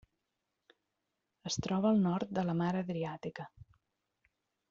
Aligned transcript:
Es 1.49 1.57
troba 1.65 1.91
al 1.91 2.01
nord 2.07 2.33
de 2.39 2.47
la 2.47 2.57
Mar 2.63 2.71
Adriàtica. 2.81 3.49